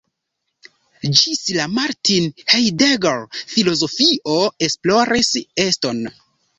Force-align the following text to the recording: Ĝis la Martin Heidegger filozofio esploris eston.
Ĝis 1.19 1.41
la 1.57 1.67
Martin 1.75 2.27
Heidegger 2.55 3.23
filozofio 3.55 4.43
esploris 4.71 5.35
eston. 5.71 6.07